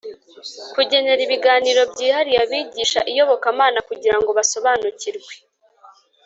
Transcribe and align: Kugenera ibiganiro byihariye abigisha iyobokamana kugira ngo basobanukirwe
Kugenera 0.73 1.21
ibiganiro 1.27 1.81
byihariye 1.91 2.39
abigisha 2.45 2.99
iyobokamana 3.11 3.79
kugira 3.89 4.15
ngo 4.21 4.29
basobanukirwe 4.37 5.33